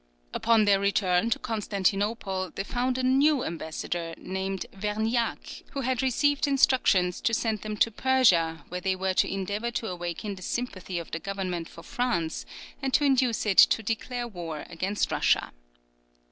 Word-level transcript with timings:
Upon 0.33 0.65
their 0.65 0.79
return 0.79 1.29
to 1.29 1.37
Constantinople 1.37 2.51
they 2.55 2.63
found 2.63 2.97
a 2.97 3.03
new 3.03 3.43
ambassador, 3.45 4.15
named 4.17 4.65
Verninac, 4.73 5.61
who 5.73 5.81
had 5.81 6.01
received 6.01 6.47
instructions 6.47 7.21
to 7.21 7.35
send 7.35 7.61
them 7.61 7.77
to 7.77 7.91
Persia, 7.91 8.65
where 8.69 8.81
they 8.81 8.95
were 8.95 9.13
to 9.13 9.31
endeavour 9.31 9.69
to 9.69 9.89
awaken 9.89 10.33
the 10.33 10.41
sympathy 10.41 10.97
of 10.97 11.11
the 11.11 11.19
government 11.19 11.69
for 11.69 11.83
France, 11.83 12.47
and 12.81 12.95
to 12.95 13.03
induce 13.03 13.45
it 13.45 13.59
to 13.59 13.83
declare 13.83 14.27
war 14.27 14.65
against 14.71 15.11
Russia. 15.11 15.51